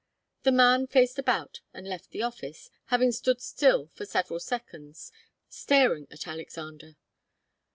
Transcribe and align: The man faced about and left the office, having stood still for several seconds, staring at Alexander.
The 0.41 0.51
man 0.51 0.87
faced 0.87 1.19
about 1.19 1.61
and 1.75 1.87
left 1.87 2.09
the 2.09 2.23
office, 2.23 2.71
having 2.85 3.11
stood 3.11 3.39
still 3.39 3.85
for 3.93 4.03
several 4.03 4.39
seconds, 4.39 5.11
staring 5.47 6.07
at 6.09 6.25
Alexander. 6.27 6.95